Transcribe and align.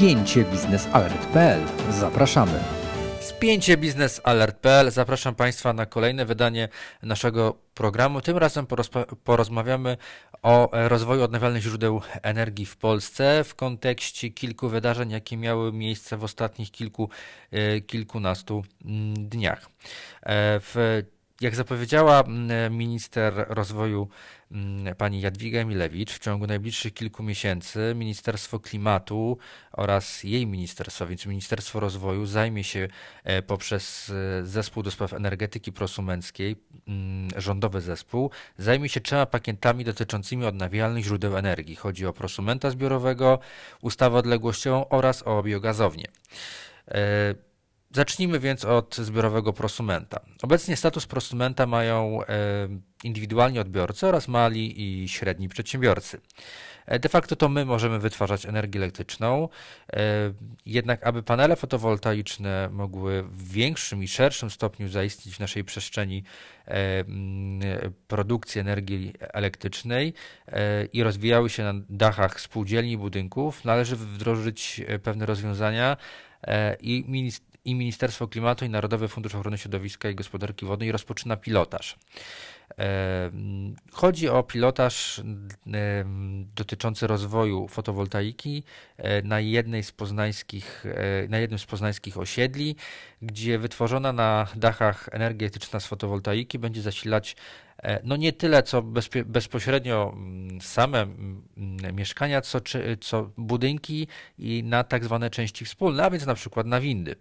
spięcie 0.00 0.44
biznesalert.pl. 0.44 1.60
Zapraszamy. 1.90 2.60
Spięcie 3.20 3.76
biznesalert.pl. 3.76 4.90
Zapraszam 4.90 5.34
Państwa 5.34 5.72
na 5.72 5.86
kolejne 5.86 6.24
wydanie 6.24 6.68
naszego 7.02 7.56
programu. 7.74 8.20
Tym 8.20 8.36
razem 8.36 8.66
porozmawiamy 9.24 9.96
o 10.42 10.70
rozwoju 10.72 11.22
odnawialnych 11.22 11.62
źródeł 11.62 12.00
energii 12.22 12.66
w 12.66 12.76
Polsce 12.76 13.44
w 13.44 13.54
kontekście 13.54 14.30
kilku 14.30 14.68
wydarzeń, 14.68 15.10
jakie 15.10 15.36
miały 15.36 15.72
miejsce 15.72 16.16
w 16.16 16.24
ostatnich 16.24 16.70
kilku, 16.70 17.10
e, 17.50 17.80
kilkunastu 17.80 18.64
mm, 18.84 19.28
dniach. 19.28 19.68
E, 20.22 20.60
w 20.60 21.02
jak 21.40 21.54
zapowiedziała 21.54 22.20
mm, 22.20 22.76
minister 22.76 23.46
rozwoju 23.48 24.08
mm, 24.50 24.94
pani 24.94 25.20
Jadwiga 25.20 25.64
Milewicz, 25.64 26.12
w 26.12 26.18
ciągu 26.18 26.46
najbliższych 26.46 26.94
kilku 26.94 27.22
miesięcy 27.22 27.92
Ministerstwo 27.96 28.60
Klimatu 28.60 29.38
oraz 29.72 30.24
jej 30.24 30.46
ministerstwo, 30.46 31.06
więc 31.06 31.26
Ministerstwo 31.26 31.80
Rozwoju 31.80 32.26
zajmie 32.26 32.64
się 32.64 32.88
e, 33.24 33.42
poprzez 33.42 34.10
e, 34.40 34.46
zespół 34.46 34.82
do 34.82 34.90
spraw 34.90 35.12
energetyki 35.12 35.72
prosumenckiej, 35.72 36.56
mm, 36.88 37.28
rządowy 37.36 37.80
zespół, 37.80 38.30
zajmie 38.58 38.88
się 38.88 39.00
trzema 39.00 39.26
pakietami 39.26 39.84
dotyczącymi 39.84 40.44
odnawialnych 40.44 41.04
źródeł 41.04 41.36
energii. 41.36 41.76
Chodzi 41.76 42.06
o 42.06 42.12
prosumenta 42.12 42.70
zbiorowego, 42.70 43.38
ustawę 43.82 44.18
odległościową 44.18 44.88
oraz 44.88 45.22
o 45.26 45.42
biogazownię. 45.42 46.06
Zacznijmy 47.92 48.40
więc 48.40 48.64
od 48.64 48.96
zbiorowego 48.96 49.52
prosumenta. 49.52 50.20
Obecnie 50.42 50.76
status 50.76 51.06
prosumenta 51.06 51.66
mają 51.66 52.22
e, 52.22 52.26
indywidualni 53.04 53.58
odbiorcy 53.58 54.06
oraz 54.06 54.28
mali 54.28 54.82
i 55.02 55.08
średni 55.08 55.48
przedsiębiorcy. 55.48 56.20
E, 56.86 56.98
de 56.98 57.08
facto 57.08 57.36
to 57.36 57.48
my 57.48 57.64
możemy 57.64 57.98
wytwarzać 57.98 58.46
energię 58.46 58.80
elektryczną, 58.80 59.48
e, 59.92 59.98
jednak 60.66 61.06
aby 61.06 61.22
panele 61.22 61.56
fotowoltaiczne 61.56 62.68
mogły 62.72 63.22
w 63.22 63.52
większym 63.52 64.02
i 64.02 64.08
szerszym 64.08 64.50
stopniu 64.50 64.88
zaistnieć 64.88 65.36
w 65.36 65.40
naszej 65.40 65.64
przestrzeni 65.64 66.24
produkcji 68.08 68.60
energii 68.60 69.12
elektrycznej 69.20 70.14
i 70.92 71.02
rozwijały 71.02 71.50
się 71.50 71.62
na 71.62 71.72
dachach 71.88 72.40
spółdzielni 72.40 72.96
budynków, 72.96 73.64
należy 73.64 73.96
wdrożyć 73.96 74.80
pewne 75.02 75.26
rozwiązania 75.26 75.96
i 76.80 77.04
minister 77.08 77.49
i 77.64 77.74
Ministerstwo 77.74 78.28
Klimatu 78.28 78.64
i 78.64 78.68
Narodowy 78.68 79.08
Fundusz 79.08 79.34
Ochrony 79.34 79.58
Środowiska 79.58 80.10
i 80.10 80.14
Gospodarki 80.14 80.66
Wodnej 80.66 80.92
rozpoczyna 80.92 81.36
pilotaż. 81.36 81.96
E, 82.78 83.30
chodzi 83.92 84.28
o 84.28 84.42
pilotaż 84.42 85.18
e, 85.18 85.22
dotyczący 86.56 87.06
rozwoju 87.06 87.68
fotowoltaiki 87.68 88.62
e, 88.96 89.22
na, 89.22 89.40
jednej 89.40 89.82
z 89.82 89.92
poznańskich, 89.92 90.84
na 91.28 91.38
jednym 91.38 91.58
z 91.58 91.66
poznańskich 91.66 92.18
osiedli, 92.18 92.76
gdzie 93.22 93.58
wytworzona 93.58 94.12
na 94.12 94.46
dachach 94.56 95.08
energia 95.12 95.48
z 95.78 95.86
fotowoltaiki 95.86 96.58
będzie 96.58 96.82
zasilać 96.82 97.36
no 98.04 98.16
nie 98.16 98.32
tyle 98.32 98.62
co 98.62 98.82
bezpośrednio 99.26 100.12
mm, 100.16 100.60
same 100.60 101.02
mm, 101.02 101.96
mieszkania, 101.96 102.40
co, 102.40 102.60
co 103.00 103.30
budynki 103.36 104.06
i 104.38 104.62
na 104.64 104.84
tak 104.84 105.04
zwane 105.04 105.30
części 105.30 105.64
wspólne, 105.64 106.04
a 106.04 106.10
więc 106.10 106.26
na 106.26 106.34
przykład 106.34 106.66
na 106.66 106.80
windy. 106.80 107.16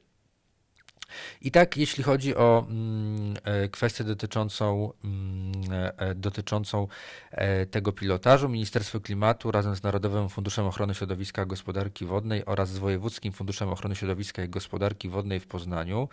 I 1.41 1.51
tak, 1.51 1.77
jeśli 1.77 2.03
chodzi 2.03 2.35
o 2.35 2.65
mm, 2.69 3.35
e, 3.43 3.69
kwestię 3.69 4.03
dotyczącą, 4.03 4.93
mm, 5.03 5.93
e, 5.97 6.15
dotyczącą 6.15 6.87
e, 7.31 7.65
tego 7.65 7.91
pilotażu, 7.91 8.49
Ministerstwo 8.49 8.99
Klimatu 8.99 9.51
razem 9.51 9.75
z 9.75 9.83
Narodowym 9.83 10.29
Funduszem 10.29 10.65
Ochrony 10.65 10.95
Środowiska 10.95 11.43
i 11.43 11.47
Gospodarki 11.47 12.05
Wodnej 12.05 12.45
oraz 12.45 12.69
z 12.69 12.77
Wojewódzkim 12.77 13.33
Funduszem 13.33 13.69
Ochrony 13.69 13.95
Środowiska 13.95 14.43
i 14.43 14.49
Gospodarki 14.49 15.09
Wodnej 15.09 15.39
w 15.39 15.47
Poznaniu 15.47 16.09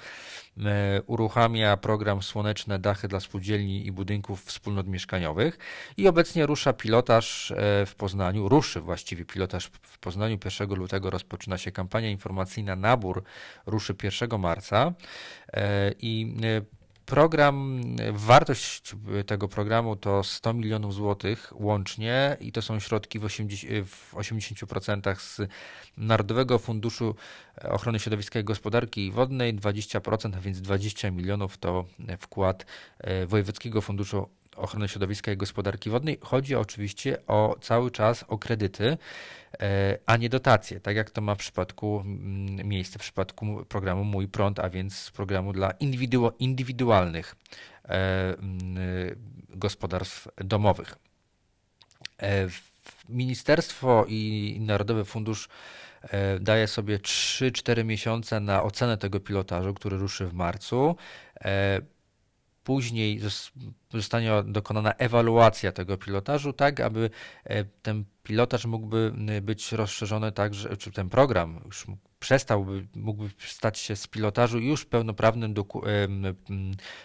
uruchamia 1.07 1.77
program 1.77 2.23
Słoneczne 2.23 2.79
Dachy 2.79 3.09
dla 3.09 3.21
Spółdzielni 3.21 3.87
i 3.87 3.93
Budynków 3.93 4.45
Wspólnot 4.45 4.87
Mieszkaniowych 4.87 5.59
i 5.97 6.09
obecnie 6.09 6.47
rusza 6.47 6.73
pilotaż 6.73 7.53
w 7.87 7.95
Poznaniu, 7.95 8.49
ruszy 8.49 8.81
właściwie 8.81 9.25
pilotaż 9.25 9.71
w 9.83 9.99
Poznaniu. 9.99 10.39
1 10.45 10.75
lutego 10.75 11.11
rozpoczyna 11.11 11.59
się 11.59 11.73
kampania 11.73 12.11
informacyjna, 12.11 12.77
nabór 12.77 13.23
ruszy 13.67 13.95
1 14.03 14.41
marca. 14.41 14.86
E, 15.53 15.93
I 16.01 16.37
e, 16.43 16.77
Program, 17.07 17.83
wartość 18.13 18.95
tego 19.27 19.49
programu 19.49 19.97
to 19.97 20.25
100 20.25 20.55
milionów 20.55 20.95
złotych 20.95 21.53
łącznie 21.55 22.37
i 22.41 22.53
to 22.53 22.63
są 22.63 22.81
środki 22.81 23.19
w 23.19 23.25
80%, 23.25 23.85
w 23.85 24.15
80% 24.15 25.21
z 25.21 25.41
Narodowego 25.97 26.59
Funduszu 26.59 27.15
Ochrony 27.63 27.99
Środowiska 27.99 28.41
i 28.41 28.45
Gospodarki 28.45 29.11
Wodnej, 29.11 29.55
20%, 29.55 30.37
a 30.37 30.41
więc 30.41 30.61
20 30.61 31.11
milionów 31.11 31.59
to 31.59 31.85
wkład 32.19 32.67
e, 32.99 33.27
Wojewódzkiego 33.27 33.81
Funduszu 33.81 34.29
Ochrony 34.57 34.89
Środowiska 34.89 35.33
i 35.33 35.37
Gospodarki 35.37 35.91
Wodnej. 35.91 36.19
Chodzi 36.23 36.55
oczywiście 36.55 37.27
o 37.27 37.57
cały 37.61 37.91
czas 37.91 38.25
o 38.29 38.39
kredyty, 38.39 38.99
e, 39.61 39.99
a 40.07 40.17
nie 40.17 40.29
dotacje, 40.29 40.81
tak 40.81 40.97
jak 40.97 41.11
to 41.11 41.21
ma 41.21 41.35
w 41.35 41.39
przypadku 41.39 42.03
miejsce 42.65 42.99
w 42.99 43.03
przypadku 43.03 43.65
programu 43.69 44.05
Mój 44.05 44.29
Prąd, 44.29 44.61
a 44.61 44.71
więc 44.71 45.11
programu 45.11 45.53
dla 45.53 45.71
indywidu 45.71 46.33
indywidualnych 46.39 47.37
e, 47.85 47.89
mm, 47.89 48.77
gospodarstw 49.49 50.29
domowych. 50.37 50.99
E, 52.23 52.49
ministerstwo 53.09 54.05
i 54.09 54.57
Narodowy 54.61 55.05
Fundusz 55.05 55.49
daje 56.41 56.67
sobie 56.67 56.99
3-4 56.99 57.85
miesiące 57.85 58.41
na 58.41 58.63
ocenę 58.63 58.99
tego 58.99 59.21
pilotażu, 59.21 59.75
który 59.75 59.97
ruszy 59.97 60.27
w 60.27 60.35
marcu. 60.35 60.97
Później 62.67 63.21
zostanie 63.93 64.31
dokonana 64.45 64.93
ewaluacja 64.93 65.73
tego 65.73 65.97
pilotażu, 65.97 66.53
tak 66.53 66.81
aby 66.81 67.11
e, 67.45 67.65
ten 67.65 68.05
pilotaż 68.23 68.67
mógłby 68.67 69.13
być 69.43 69.73
rozszerzony 69.73 70.33
tak, 70.33 70.55
że, 70.55 70.77
czy 70.77 70.93
ten 70.93 71.09
program 71.09 71.61
już 71.65 71.87
przestałby, 72.27 72.87
mógłby 72.95 73.31
stać 73.39 73.79
się 73.79 73.97
z 73.97 74.07
pilotażu 74.07 74.59
już 74.59 74.85
pełnoprawnym 74.85 75.55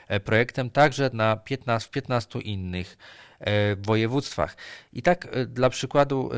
e, 0.08 0.20
projektem 0.20 0.70
także 0.70 1.10
na 1.14 1.36
15, 1.36 1.88
w 1.88 1.92
15 1.92 2.40
innych 2.40 2.98
E, 3.42 3.76
województwach. 3.76 4.58
I 4.94 5.02
tak 5.02 5.28
e, 5.32 5.46
dla 5.46 5.70
przykładu 5.70 6.30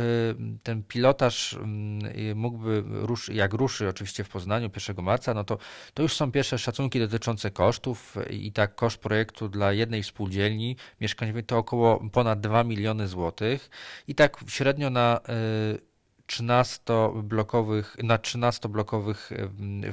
ten 0.64 0.84
pilotaż 0.84 1.54
mm, 1.54 2.38
mógłby, 2.38 2.84
jak 3.32 3.54
ruszy 3.54 3.90
oczywiście 3.90 4.24
w 4.24 4.30
Poznaniu 4.30 4.70
1 4.90 5.06
marca, 5.06 5.34
no 5.34 5.44
to, 5.44 5.58
to 5.94 6.04
już 6.04 6.14
są 6.14 6.32
pierwsze 6.32 6.58
szacunki 6.58 7.00
dotyczące 7.00 7.52
kosztów 7.52 8.16
i 8.30 8.52
tak 8.52 8.76
koszt 8.76 8.98
projektu 8.98 9.50
dla 9.50 9.74
jednej 9.74 10.04
spółdzielni 10.04 10.76
mieszkaniowej 11.02 11.44
to 11.44 11.58
około 11.58 12.10
ponad 12.12 12.42
2 12.42 12.64
miliony 12.64 13.08
złotych 13.08 13.70
i 14.08 14.16
tak 14.16 14.38
średnio 14.48 14.90
na 14.90 15.20
13-blokowych, 16.28 18.04
na 18.04 18.18
13-blokowych, 18.18 19.32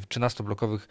13-blokowych 0.08 0.88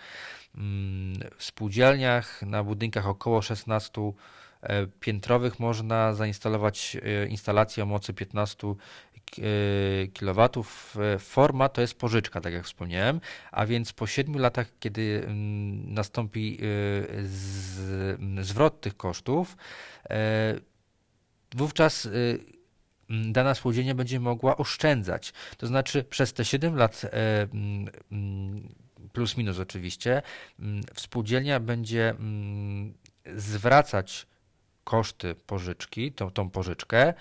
spółdzielniach, 1.38 2.42
na 2.42 2.64
budynkach 2.64 3.08
około 3.08 3.42
16 3.42 4.14
E, 4.62 4.88
piętrowych 4.88 5.60
można 5.60 6.14
zainstalować 6.14 6.98
e, 7.04 7.28
instalację 7.28 7.84
o 7.84 7.86
mocy 7.86 8.14
15 8.14 8.68
e, 8.68 8.74
kW. 10.08 10.50
Forma 11.20 11.70
to 11.70 11.82
jest 11.82 11.94
pożyczka, 11.94 12.42
tak 12.42 12.54
jak 12.54 12.66
wspomniałem, 12.66 13.22
a 13.52 13.66
więc 13.66 13.94
po 13.94 14.08
7 14.08 14.38
latach, 14.38 14.68
kiedy 14.80 15.24
mm, 15.26 15.94
nastąpi 15.94 16.60
zwrot 18.42 18.82
tych 18.82 18.98
kosztów, 18.98 19.58
wówczas 21.56 22.08
dana 23.10 23.56
spółdzielnia 23.56 23.96
będzie 23.96 24.20
mogła 24.20 24.58
oszczędzać. 24.58 25.34
To 25.58 25.68
znaczy 25.68 26.04
przez 26.04 26.34
te 26.34 26.46
7 26.46 26.76
lat 26.76 27.02
plus 29.14 29.38
minus 29.38 29.60
oczywiście, 29.60 30.22
spółdzielnia 30.96 31.60
będzie 31.60 32.16
zwracać 33.36 34.28
koszty 34.90 35.36
pożyczki, 35.36 36.12
tą, 36.12 36.32
tą 36.32 36.50
pożyczkę, 36.50 37.08
e, 37.08 37.14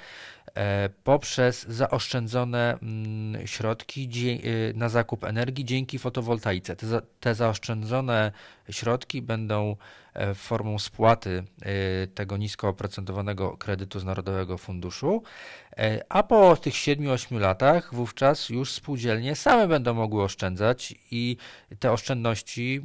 poprzez 1.04 1.66
zaoszczędzone 1.68 2.78
mm, 2.82 3.46
środki 3.46 4.10
y, 4.44 4.72
na 4.76 4.88
zakup 4.88 5.24
energii 5.24 5.64
dzięki 5.64 5.98
fotowoltaice. 5.98 6.76
Te, 7.20 7.34
zaoszczędzone 7.34 8.32
środki 8.70 9.22
będą 9.22 9.76
e, 10.14 10.34
formą 10.34 10.78
spłaty 10.78 11.44
tego 12.14 12.36
nisko 12.36 12.68
oprocentowanego 12.68 13.56
kredytu 13.56 14.00
z 14.00 14.04
Narodowego 14.04 14.58
Funduszu, 14.58 15.22
e, 15.76 16.04
a 16.08 16.22
po 16.22 16.56
tych 16.56 16.74
7-8 16.74 17.40
latach 17.40 17.94
wówczas 17.94 18.48
już 18.48 18.72
spółdzielnie 18.72 19.36
same 19.36 19.68
będą 19.68 19.94
mogły 19.94 20.22
oszczędzać 20.22 20.94
i 21.10 21.36
te 21.78 21.92
oszczędności 21.92 22.82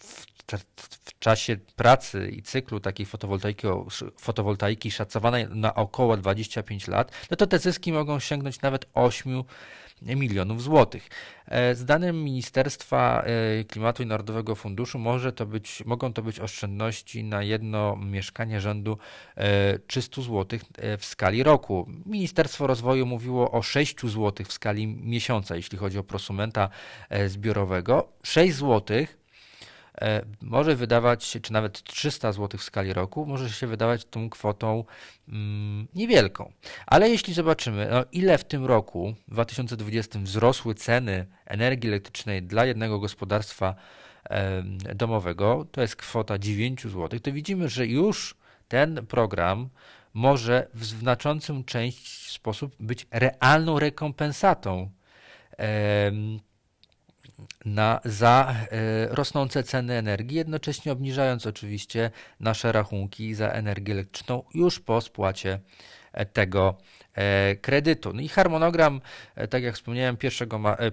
w 0.00 0.31
czasie 1.18 1.56
pracy 1.76 2.28
i 2.28 2.42
cyklu 2.42 2.80
takiej 2.80 3.06
fotowoltaiki, 3.06 3.66
fotowoltaiki 4.18 4.90
szacowanej 4.90 5.46
na 5.50 5.74
około 5.74 6.16
25 6.16 6.88
lat, 6.88 7.12
no 7.30 7.36
to 7.36 7.46
te 7.46 7.58
zyski 7.58 7.92
mogą 7.92 8.18
sięgnąć 8.20 8.60
nawet 8.60 8.86
8 8.94 9.44
milionów 10.02 10.62
złotych. 10.62 11.08
E, 11.46 11.74
z 11.74 11.84
danym 11.84 12.24
Ministerstwa 12.24 13.22
e, 13.22 13.64
Klimatu 13.64 14.02
i 14.02 14.06
Narodowego 14.06 14.54
Funduszu 14.54 14.98
może 14.98 15.32
to 15.32 15.46
być, 15.46 15.82
mogą 15.86 16.12
to 16.12 16.22
być 16.22 16.40
oszczędności 16.40 17.24
na 17.24 17.42
jedno 17.42 17.96
mieszkanie 17.96 18.60
rzędu 18.60 18.98
300 19.86 20.20
e, 20.20 20.24
zł 20.24 20.58
w 20.98 21.04
skali 21.04 21.42
roku. 21.42 21.88
Ministerstwo 22.06 22.66
Rozwoju 22.66 23.06
mówiło 23.06 23.50
o 23.50 23.62
6 23.62 24.00
zł 24.00 24.46
w 24.46 24.52
skali 24.52 24.86
miesiąca, 24.86 25.56
jeśli 25.56 25.78
chodzi 25.78 25.98
o 25.98 26.04
prosumenta 26.04 26.68
zbiorowego. 27.26 28.12
6 28.22 28.54
złotych 28.54 29.21
może 30.40 30.76
wydawać 30.76 31.24
się, 31.24 31.40
czy 31.40 31.52
nawet 31.52 31.82
300 31.82 32.32
zł 32.32 32.60
w 32.60 32.62
skali 32.62 32.92
roku, 32.92 33.26
może 33.26 33.50
się 33.50 33.66
wydawać 33.66 34.04
tą 34.04 34.30
kwotą 34.30 34.84
mm, 35.28 35.88
niewielką. 35.94 36.52
Ale 36.86 37.08
jeśli 37.08 37.34
zobaczymy, 37.34 37.88
no, 37.90 38.04
ile 38.12 38.38
w 38.38 38.44
tym 38.44 38.64
roku, 38.64 39.14
w 39.28 39.32
2020, 39.32 40.18
wzrosły 40.18 40.74
ceny 40.74 41.26
energii 41.46 41.88
elektrycznej 41.88 42.42
dla 42.42 42.64
jednego 42.64 42.98
gospodarstwa 42.98 43.74
e, 44.30 44.62
domowego, 44.94 45.66
to 45.72 45.80
jest 45.80 45.96
kwota 45.96 46.38
9 46.38 46.82
zł, 46.82 47.20
to 47.20 47.32
widzimy, 47.32 47.68
że 47.68 47.86
już 47.86 48.36
ten 48.68 49.06
program 49.06 49.68
może 50.14 50.68
w 50.74 50.84
znaczącym 50.84 51.64
część 51.64 52.32
sposób 52.32 52.76
być 52.80 53.06
realną 53.10 53.78
rekompensatą 53.78 54.90
na, 57.64 58.00
za 58.04 58.54
e, 58.54 59.06
rosnące 59.14 59.62
ceny 59.62 59.94
energii, 59.94 60.36
jednocześnie 60.36 60.92
obniżając 60.92 61.46
oczywiście 61.46 62.10
nasze 62.40 62.72
rachunki 62.72 63.34
za 63.34 63.48
energię 63.48 63.92
elektryczną 63.92 64.42
już 64.54 64.80
po 64.80 65.00
spłacie 65.00 65.58
e, 66.12 66.26
tego 66.26 66.74
e, 67.14 67.56
kredytu. 67.56 68.12
No 68.12 68.20
i 68.20 68.28
harmonogram, 68.28 69.00
tak 69.50 69.62
jak 69.62 69.74
wspomniałem, 69.74 70.16
1, 70.22 70.48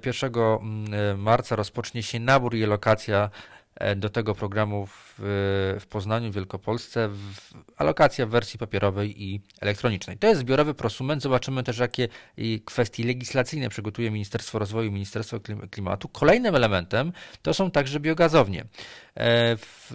1 0.05 0.31
mm, 0.35 1.21
marca 1.21 1.55
rozpocznie 1.55 2.03
się 2.03 2.19
nabór 2.19 2.55
i 2.55 2.65
lokacja 2.65 3.29
do 3.95 4.09
tego 4.09 4.35
programu 4.35 4.87
w, 4.87 5.13
w 5.79 5.87
Poznaniu, 5.89 6.31
w 6.31 6.35
Wielkopolsce, 6.35 7.09
w, 7.09 7.53
alokacja 7.77 8.25
w 8.25 8.29
wersji 8.29 8.59
papierowej 8.59 9.23
i 9.23 9.41
elektronicznej. 9.61 10.17
To 10.17 10.27
jest 10.27 10.39
zbiorowy 10.41 10.73
prosument. 10.73 11.21
Zobaczymy 11.21 11.63
też, 11.63 11.77
jakie 11.77 12.07
kwestie 12.65 13.05
legislacyjne 13.05 13.69
przygotuje 13.69 14.11
Ministerstwo 14.11 14.59
Rozwoju, 14.59 14.91
Ministerstwo 14.91 15.39
Klimatu. 15.71 16.09
Kolejnym 16.09 16.55
elementem 16.55 17.11
to 17.41 17.53
są 17.53 17.71
także 17.71 17.99
biogazownie. 17.99 18.61
E, 19.15 19.57
w, 19.57 19.91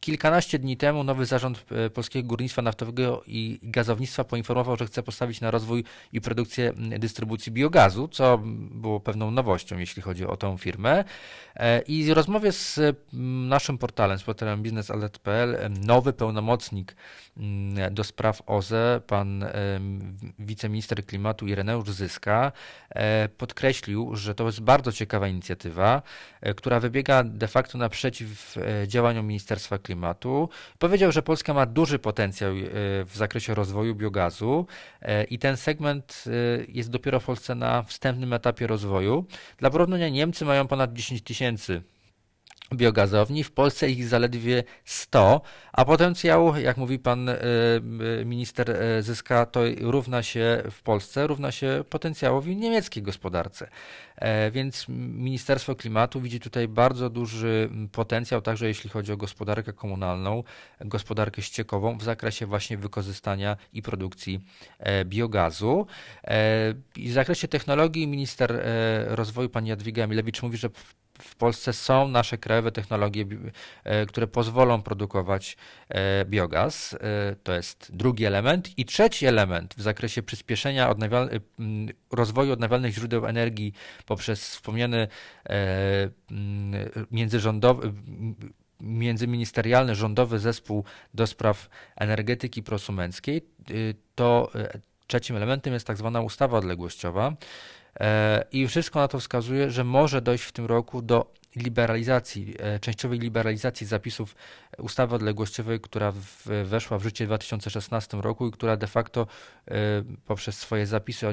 Kilkanaście 0.00 0.58
dni 0.58 0.76
temu 0.76 1.04
nowy 1.04 1.26
zarząd 1.26 1.64
e, 1.70 1.90
Polskiego 1.90 2.28
Górnictwa 2.28 2.62
Naftowego 2.62 3.22
i 3.26 3.58
Gazownictwa 3.62 4.24
poinformował, 4.24 4.76
że 4.76 4.86
chce 4.86 5.02
postawić 5.02 5.40
na 5.40 5.50
rozwój 5.50 5.84
i 6.12 6.20
produkcję 6.20 6.72
dystrybucji 6.98 7.52
biogazu, 7.52 8.08
co 8.08 8.38
było 8.70 9.00
pewną 9.00 9.30
nowością, 9.30 9.78
jeśli 9.78 10.02
chodzi 10.02 10.26
o 10.26 10.36
tę 10.36 10.58
firmę. 10.58 11.04
E, 11.56 11.80
I 11.80 12.04
w 12.04 12.12
rozmowie 12.12 12.52
z 12.52 12.80
naszym 13.48 13.78
portalem, 13.78 14.18
z 14.18 14.22
portalem 14.22 14.62
biznesalert.pl, 14.62 15.70
nowy 15.80 16.12
pełnomocnik 16.12 16.96
do 17.90 18.04
spraw 18.04 18.42
OZE, 18.46 19.00
pan 19.06 19.44
wiceminister 20.38 21.06
klimatu 21.06 21.46
Ireneusz 21.46 21.90
Zyska, 21.90 22.52
e, 22.90 23.28
podkreślił, 23.28 24.16
że 24.16 24.34
to 24.34 24.46
jest 24.46 24.60
bardzo 24.60 24.92
ciekawa 24.92 25.28
inicjatywa, 25.28 26.02
która 26.56 26.80
wybiega 26.80 27.24
de 27.24 27.48
facto 27.48 27.78
naprzeciw 27.78 28.56
działaniom 28.86 29.26
Ministerstwa 29.26 29.78
Klimatu 29.78 29.87
Klimatu. 29.88 30.48
Powiedział, 30.78 31.12
że 31.12 31.22
Polska 31.22 31.54
ma 31.54 31.66
duży 31.66 31.98
potencjał 31.98 32.52
e, 32.52 32.54
w 33.04 33.10
zakresie 33.14 33.54
rozwoju 33.54 33.94
biogazu 33.94 34.66
e, 35.02 35.24
i 35.24 35.38
ten 35.38 35.56
segment 35.56 36.24
e, 36.26 36.30
jest 36.68 36.90
dopiero 36.90 37.20
w 37.20 37.24
Polsce 37.24 37.54
na 37.54 37.82
wstępnym 37.82 38.32
etapie 38.32 38.66
rozwoju. 38.66 39.24
Dla 39.58 39.70
porównania 39.70 40.08
Niemcy 40.08 40.44
mają 40.44 40.66
ponad 40.66 40.92
10 40.92 41.22
tysięcy 41.22 41.82
biogazowni, 42.74 43.44
w 43.44 43.50
Polsce 43.50 43.90
ich 43.90 44.08
zaledwie 44.08 44.64
100, 44.84 45.40
a 45.72 45.84
potencjał, 45.84 46.56
jak 46.56 46.76
mówi 46.76 46.98
pan 46.98 47.28
e, 47.28 47.36
minister 48.24 48.70
e, 48.70 49.02
Zyska, 49.02 49.46
to 49.46 49.60
równa 49.80 50.22
się 50.22 50.62
w 50.70 50.82
Polsce, 50.82 51.26
równa 51.26 51.52
się 51.52 51.84
potencjałowi 51.90 52.56
niemieckiej 52.56 53.02
gospodarce. 53.02 53.68
E, 54.16 54.50
więc 54.50 54.88
Ministerstwo 54.88 55.74
Klimatu 55.74 56.20
widzi 56.20 56.40
tutaj 56.40 56.68
bardzo 56.68 57.10
duży 57.10 57.70
potencjał, 57.92 58.42
także 58.42 58.68
jeśli 58.68 58.90
chodzi 58.90 59.12
o 59.12 59.16
gospodarkę 59.16 59.72
komunalną, 59.72 60.42
gospodarkę 60.80 61.42
ściekową 61.42 61.98
w 61.98 62.02
zakresie 62.02 62.46
właśnie 62.46 62.78
wykorzystania 62.78 63.56
i 63.72 63.82
produkcji 63.82 64.40
biogazu. 65.04 65.86
I 66.96 67.08
w 67.08 67.12
zakresie 67.12 67.48
technologii 67.48 68.06
minister 68.06 68.64
rozwoju 69.06 69.48
pani 69.48 69.68
Jadwiga 69.68 70.04
Emilewicz 70.04 70.42
mówi, 70.42 70.58
że 70.58 70.70
w 71.22 71.36
Polsce 71.36 71.72
są 71.72 72.08
nasze 72.08 72.38
krajowe 72.38 72.72
technologie, 72.72 73.24
e, 73.84 74.06
które 74.06 74.26
pozwolą 74.26 74.82
produkować 74.82 75.56
e, 75.88 76.24
biogaz. 76.24 76.94
E, 76.94 77.36
to 77.42 77.52
jest 77.52 77.96
drugi 77.96 78.24
element. 78.24 78.78
I 78.78 78.84
trzeci 78.84 79.26
element 79.26 79.74
w 79.74 79.82
zakresie 79.82 80.22
przyspieszenia 80.22 80.94
rozwoju 82.12 82.52
odnawialnych 82.52 82.94
źródeł 82.94 83.26
energii 83.26 83.72
poprzez 84.06 84.48
wspomniany 84.48 85.08
międzyrządowy 87.10 87.92
międzyministerialny 88.80 89.94
rządowy 89.94 90.38
zespół 90.38 90.84
do 91.14 91.26
spraw 91.26 91.68
energetyki 91.96 92.62
prosumenckiej, 92.62 93.42
to 94.14 94.50
trzecim 95.06 95.36
elementem 95.36 95.72
jest 95.72 95.86
tak 95.86 95.96
zwana 95.96 96.20
ustawa 96.20 96.58
odległościowa, 96.58 97.36
I 98.52 98.68
wszystko 98.68 98.98
na 98.98 99.08
to 99.08 99.20
wskazuje, 99.20 99.70
że 99.70 99.84
może 99.84 100.22
dojść 100.22 100.44
w 100.44 100.52
tym 100.52 100.66
roku 100.66 101.02
do 101.02 101.38
liberalizacji, 101.56 102.54
e, 102.58 102.80
częściowej 102.80 103.18
liberalizacji 103.18 103.86
zapisów 103.86 104.36
ustawy 104.78 105.14
odległościowej, 105.14 105.80
która 105.80 106.12
weszła 106.64 106.98
w 106.98 107.02
życie 107.02 107.24
w 107.24 107.28
2016 107.28 108.20
roku 108.20 108.46
i 108.46 108.50
która 108.50 108.76
de 108.76 108.86
facto 108.86 109.26
e, 109.68 109.74
poprzez 110.26 110.58
swoje 110.58 110.86
zapisy 110.86 111.28
o, 111.28 111.32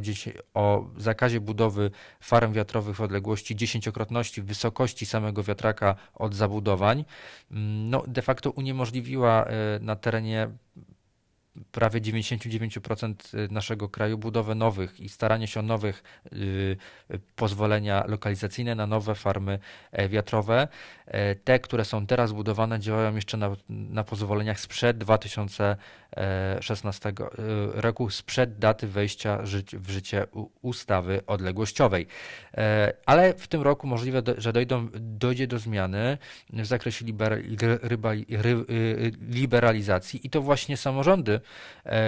o 0.53 0.89
zakazie 0.97 1.39
budowy 1.39 1.91
farm 2.19 2.53
wiatrowych 2.53 2.95
w 2.95 3.01
odległości 3.01 3.55
dziesięciokrotności 3.55 4.41
wysokości 4.41 5.05
samego 5.05 5.43
wiatraka 5.43 5.95
od 6.13 6.35
zabudowań, 6.35 7.05
mm, 7.51 7.89
no 7.89 8.03
de 8.07 8.21
facto 8.21 8.51
uniemożliwiła 8.51 9.47
na 9.81 9.95
terenie 9.95 10.49
prawie 11.71 12.01
99% 12.01 13.37
y, 13.37 13.47
naszego 13.51 13.89
kraju 13.89 14.17
budowę 14.17 14.55
nowych 14.55 14.99
i 14.99 15.09
staranie 15.09 15.47
się 15.47 15.59
o 15.59 15.63
nowych 15.63 16.03
y, 16.33 16.77
pozwolenia 17.35 18.03
lokalizacyjne 18.07 18.75
na 18.75 18.87
nowe 18.87 19.15
farmy 19.15 19.59
e, 19.91 20.09
wiatrowe. 20.09 20.67
E, 21.05 21.35
te, 21.35 21.59
które 21.59 21.85
są 21.85 22.07
teraz 22.07 22.31
budowane, 22.31 22.79
działają 22.79 23.15
jeszcze 23.15 23.37
na, 23.37 23.55
na 23.69 24.03
pozwoleniach 24.03 24.59
sprzed 24.59 24.97
2016 24.97 27.09
e, 27.09 27.13
roku, 27.81 28.09
sprzed 28.09 28.59
daty 28.59 28.87
wejścia 28.87 29.39
w 29.73 29.89
życie 29.89 30.27
ustawy 30.61 31.21
odległościowej. 31.27 32.07
Ale 33.05 33.33
w 33.33 33.47
tym 33.47 33.61
roku 33.61 33.87
możliwe, 33.87 34.21
że 34.37 34.53
dojdą, 34.53 34.87
dojdzie 34.93 35.47
do 35.47 35.59
zmiany 35.59 36.17
w 36.53 36.65
zakresie 36.65 37.05
liberalizacji 39.21 40.27
i 40.27 40.29
to 40.29 40.41
właśnie 40.41 40.77
samorządy 40.77 41.39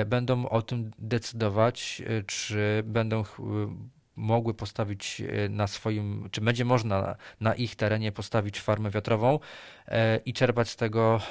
będą 0.06 0.50
o 0.50 0.62
tym 0.62 0.92
decydować, 1.00 2.02
e, 2.06 2.24
czy 2.24 2.84
będą 2.86 3.24
mogły 4.16 4.54
postawić 4.54 5.22
e, 5.22 5.50
na 5.50 5.68
swoim, 5.68 6.30
czy 6.32 6.42
będzie 6.42 6.66
można 6.66 7.16
na 7.40 7.56
ich 7.56 7.76
terenie 7.76 8.12
postawić 8.12 8.60
farmę 8.60 8.90
wiatrową 8.90 9.40
i 10.26 10.34
czerpać 10.34 10.70
z 10.70 10.76
tego 10.76 11.22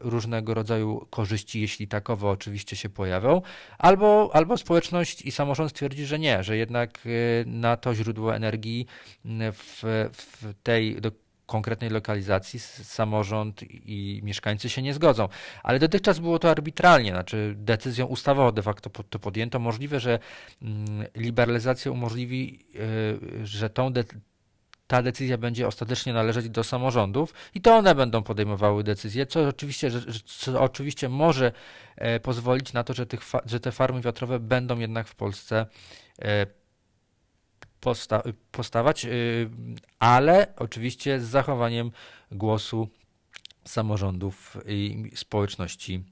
różnego 0.00 0.54
rodzaju 0.54 1.06
korzyści, 1.10 1.60
jeśli 1.60 1.88
takowe 1.88 2.28
oczywiście 2.28 2.76
się 2.76 2.88
pojawią, 2.88 3.42
albo, 3.78 4.30
albo 4.32 4.58
społeczność 4.58 5.22
i 5.22 5.30
samorząd 5.30 5.70
stwierdzi, 5.70 6.06
że 6.06 6.18
nie, 6.18 6.42
że 6.42 6.56
jednak 6.56 6.98
na 7.46 7.76
to 7.76 7.94
źródło 7.94 8.36
energii 8.36 8.86
w, 9.24 9.82
w 10.12 10.54
tej, 10.62 11.00
do 11.00 11.10
konkretnej 11.46 11.90
lokalizacji 11.90 12.60
samorząd 12.60 13.62
i 13.70 14.20
mieszkańcy 14.24 14.68
się 14.68 14.82
nie 14.82 14.94
zgodzą. 14.94 15.28
Ale 15.62 15.78
dotychczas 15.78 16.18
było 16.18 16.38
to 16.38 16.50
arbitralnie, 16.50 17.10
znaczy 17.10 17.54
decyzją 17.56 18.06
ustawową 18.06 18.52
de 18.52 18.62
facto 18.62 18.90
to 18.90 19.18
podjęto. 19.18 19.58
Możliwe, 19.58 20.00
że 20.00 20.18
mm, 20.62 21.04
liberalizacja 21.16 21.92
umożliwi, 21.92 22.58
y, 23.42 23.46
że 23.46 23.70
tą 23.70 23.92
de 23.92 24.04
ta 24.92 25.02
decyzja 25.02 25.38
będzie 25.38 25.66
ostatecznie 25.66 26.12
należeć 26.12 26.48
do 26.48 26.64
samorządów 26.64 27.34
i 27.54 27.60
to 27.60 27.76
one 27.76 27.94
będą 27.94 28.22
podejmowały 28.22 28.84
decyzje, 28.84 29.26
co 29.26 29.48
oczywiście, 29.48 29.90
co 30.24 30.60
oczywiście 30.60 31.08
może 31.08 31.52
e, 31.96 32.20
pozwolić 32.20 32.72
na 32.72 32.84
to, 32.84 32.94
że, 32.94 33.06
tych, 33.06 33.20
że 33.46 33.60
te 33.60 33.72
farmy 33.72 34.00
wiatrowe 34.00 34.40
będą 34.40 34.78
jednak 34.78 35.08
w 35.08 35.14
Polsce 35.14 35.66
e, 36.22 36.46
posta 37.82 38.22
postawać, 38.52 39.04
y, 39.04 39.50
ale 39.98 40.46
oczywiście 40.56 41.20
z 41.20 41.24
zachowaniem 41.24 41.90
głosu 42.30 42.88
samorządów 43.64 44.56
i 44.66 45.10
społeczności 45.14 46.04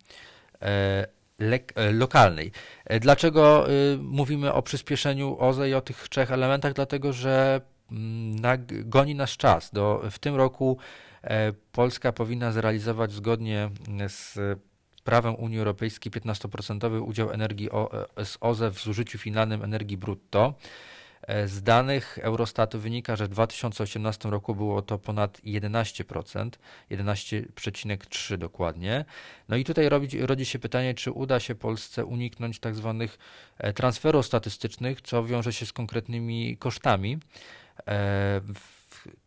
lokalnej. 1.93 2.53
Dlaczego 3.01 3.67
mówimy 3.99 4.53
o 4.53 4.63
przyspieszeniu 4.63 5.37
OZE 5.39 5.69
i 5.69 5.75
o 5.75 5.81
tych 5.81 6.09
trzech 6.09 6.31
elementach? 6.31 6.73
Dlatego, 6.73 7.13
że 7.13 7.61
mm, 7.93 8.67
goni 8.85 9.15
nas 9.15 9.31
czas. 9.31 9.71
Do, 9.73 10.03
w 10.11 10.19
tym 10.19 10.35
roku 10.37 10.79
Polska 11.73 12.13
powinna 12.13 12.53
zrealizować 12.53 13.13
zgodnie 13.13 13.71
z 14.09 14.39
prawem 15.05 15.35
Unii 15.35 15.59
Europejskiej 15.59 16.13
15% 16.13 17.03
udział 17.03 17.31
energii 17.31 17.69
z 18.25 18.39
OZE 18.41 18.71
w 18.71 18.81
zużyciu 18.81 19.19
finalnym 19.19 19.65
energii 19.65 19.97
brutto. 19.97 20.55
E, 21.31 21.49
z 21.49 21.63
danych 21.63 22.19
Eurostatu 22.23 22.79
wynika, 22.79 23.17
że 23.17 23.25
w 23.25 23.29
2018 23.29 24.31
roku 24.31 24.55
było 24.55 24.83
to 24.83 24.99
ponad 24.99 25.41
11%, 25.45 26.51
11,3 26.91 28.37
dokładnie. 28.37 29.05
No 29.49 29.57
i 29.57 29.65
tutaj 29.65 29.89
rodzi, 29.89 30.27
rodzi 30.27 30.45
się 30.45 30.59
pytanie, 30.59 30.95
czy 30.95 31.13
uda 31.13 31.41
się 31.41 31.55
Polsce 31.55 32.05
uniknąć 32.05 32.59
tak 32.61 32.75
zwanych 32.75 33.19
e, 33.59 33.73
transferów 33.73 34.27
statystycznych, 34.27 35.01
co 35.03 35.25
wiąże 35.25 35.53
się 35.53 35.67
z 35.67 35.73
konkretnymi 35.73 36.57
kosztami. 36.57 37.19
E, 37.89 38.41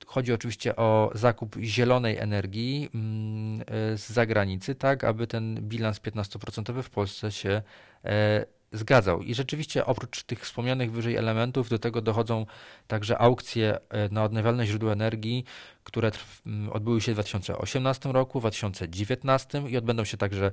chodzi 0.06 0.34
oczywiście 0.34 0.76
o 0.76 1.12
zakup 1.16 1.56
zielonej 1.62 2.18
energii 2.18 2.90
mm, 2.94 3.66
z 3.98 4.10
zagranicy, 4.10 4.76
tak 4.76 5.04
aby 5.04 5.28
ten 5.28 5.56
bilans 5.62 6.00
15% 6.00 6.84
w 6.84 6.90
Polsce 6.90 7.32
się 7.32 7.62
zgadzał. 8.74 9.22
I 9.22 9.36
rzeczywiście 9.36 9.86
oprócz 9.86 10.24
tych 10.24 10.40
wspomnianych 10.40 10.92
wyżej 10.92 11.16
elementów 11.16 11.70
do 11.70 11.80
tego 11.80 12.02
dochodzą 12.02 12.46
także 12.88 13.18
aukcje 13.18 13.80
e, 13.90 14.10
na 14.10 14.24
odnawialne 14.24 14.66
źródła 14.68 14.92
energii, 14.92 15.46
które 15.84 16.12
odbyły 16.72 17.02
się 17.02 17.12
w 17.12 17.16
2018 17.16 18.12
roku, 18.12 18.40
2019 18.40 19.64
i 19.70 19.78
odbędą 19.78 20.04
się 20.04 20.18
także 20.18 20.46
e, 20.46 20.52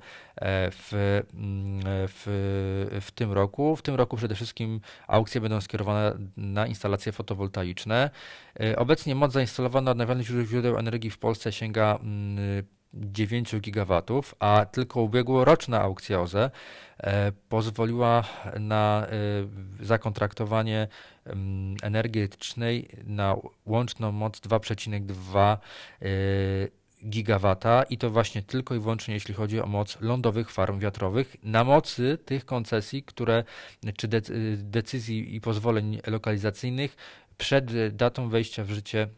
w, 0.70 0.88
w, 2.08 2.98
w 3.00 3.10
tym 3.10 3.32
roku. 3.32 3.76
W 3.76 3.82
tym 3.82 3.94
roku 3.94 4.16
przede 4.16 4.34
wszystkim 4.34 4.80
aukcje 5.06 5.40
będą 5.40 5.60
skierowane 5.60 6.18
na 6.36 6.66
instalacje 6.66 7.12
fotowoltaiczne. 7.12 8.10
E, 8.60 8.76
obecnie 8.76 9.14
moc 9.14 9.32
zainstalowana 9.32 9.90
odnawialnych 9.90 10.26
źródeł 10.26 10.78
energii 10.78 11.10
w 11.10 11.18
Polsce 11.18 11.52
sięga 11.52 11.98
9 12.94 13.60
gigawatów, 13.60 14.34
a 14.38 14.66
tylko 14.72 15.02
ubiegłoroczna 15.02 15.80
aukcja 15.80 16.20
OZE 16.20 16.50
e, 16.98 17.32
pozwoliła 17.48 18.24
na 18.60 19.06
e, 19.06 19.84
zakontraktowanie 19.84 20.88
energii 21.82 22.20
elektrycznej 22.20 22.88
na 23.04 23.36
łączną 23.66 24.12
moc 24.12 24.40
2,2 24.40 25.56
e, 26.02 26.08
gigawata 27.08 27.82
i 27.82 27.98
to 27.98 28.10
właśnie 28.10 28.42
tylko 28.42 28.74
i 28.74 28.78
wyłącznie 28.78 29.14
jeśli 29.14 29.34
chodzi 29.34 29.60
o 29.60 29.66
moc 29.66 30.00
lądowych 30.00 30.50
farm 30.50 30.78
wiatrowych 30.78 31.36
na 31.42 31.64
mocy 31.64 32.18
tych 32.24 32.44
koncesji, 32.44 33.02
które 33.02 33.44
czy 33.96 34.08
decyzji 34.56 35.34
i 35.36 35.40
pozwoleń 35.40 36.00
lokalizacyjnych 36.06 36.96
przed 37.38 37.96
datą 37.96 38.28
wejścia 38.28 38.64
w 38.64 38.70
życie 38.70 39.08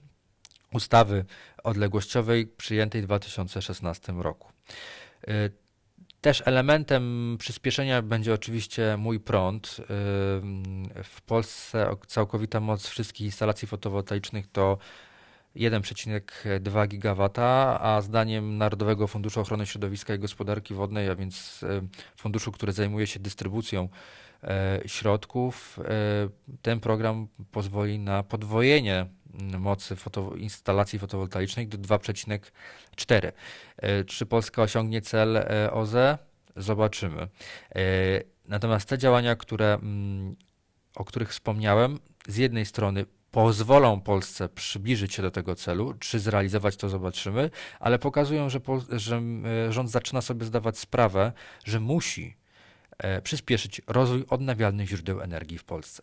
ustawy 0.72 1.24
odległościowej 1.62 2.46
przyjętej 2.46 3.02
w 3.02 3.04
2016 3.04 4.12
roku. 4.12 4.48
Y, 5.28 5.50
też 6.20 6.42
elementem 6.46 7.36
przyspieszenia 7.38 8.02
będzie 8.02 8.34
oczywiście 8.34 8.96
mój 8.96 9.20
prąd. 9.20 9.76
Y, 9.80 9.84
w 11.04 11.20
Polsce 11.26 11.96
całkowita 12.06 12.60
moc 12.60 12.86
wszystkich 12.86 13.24
instalacji 13.24 13.68
fotowoltaicznych 13.68 14.46
to 14.46 14.78
1,2 15.56 16.88
GW, 16.88 17.30
a 17.80 18.00
zdaniem 18.02 18.58
Narodowego 18.58 19.06
Funduszu 19.06 19.40
Ochrony 19.40 19.66
Środowiska 19.66 20.14
i 20.14 20.18
Gospodarki 20.18 20.74
Wodnej, 20.74 21.10
a 21.10 21.14
więc 21.14 21.62
y, 21.62 21.82
funduszu, 22.16 22.52
który 22.52 22.72
zajmuje 22.72 23.06
się 23.06 23.20
dystrybucją 23.20 23.88
środków, 24.86 25.78
ten 26.62 26.80
program 26.80 27.28
pozwoli 27.50 27.98
na 27.98 28.22
podwojenie 28.22 29.06
mocy 29.58 29.96
foto, 29.96 30.34
instalacji 30.36 30.98
fotowoltaicznej 30.98 31.66
do 31.66 31.78
2,4. 31.78 33.32
E, 33.76 34.04
czy 34.04 34.26
Polska 34.26 34.62
osiągnie 34.62 35.00
cel 35.00 35.36
e, 35.36 35.72
OZE? 35.72 36.18
Zobaczymy. 36.56 37.22
E, 37.22 37.28
natomiast 38.48 38.88
te 38.88 38.98
działania, 38.98 39.36
które, 39.36 39.74
mm, 39.74 40.36
o 40.94 41.04
których 41.04 41.30
wspomniałem, 41.30 41.98
z 42.28 42.36
jednej 42.36 42.66
strony 42.66 43.06
pozwolą 43.30 44.00
Polsce 44.00 44.48
przybliżyć 44.48 45.14
się 45.14 45.22
do 45.22 45.30
tego 45.30 45.54
celu, 45.54 45.94
czy 45.94 46.20
zrealizować 46.20 46.76
to 46.76 46.88
zobaczymy, 46.88 47.50
ale 47.80 47.98
pokazują, 47.98 48.50
że, 48.50 48.60
że 48.90 49.22
rząd 49.70 49.90
zaczyna 49.90 50.20
sobie 50.20 50.46
zdawać 50.46 50.78
sprawę, 50.78 51.32
że 51.64 51.80
musi 51.80 52.36
przyspieszyć 53.22 53.82
rozwój 53.86 54.24
odnawialnych 54.28 54.88
źródeł 54.88 55.20
energii 55.20 55.58
w 55.58 55.64
Polsce. 55.64 56.02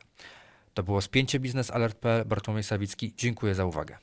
To 0.73 0.83
było 0.83 1.01
spięcie 1.01 1.39
Biznes 1.39 1.71
Alert.pl. 1.71 2.25
Bartłomiej 2.25 2.63
Sawicki. 2.63 3.13
Dziękuję 3.17 3.55
za 3.55 3.65
uwagę. 3.65 3.97